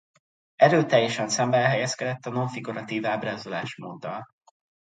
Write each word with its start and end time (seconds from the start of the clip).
Erőteljesen 0.55 1.29
szembe 1.29 1.57
helyezkedett 1.57 2.25
a 2.25 2.29
nonfiguratív 2.29 3.05
ábrázolás 3.05 3.75
móddal. 3.77 4.25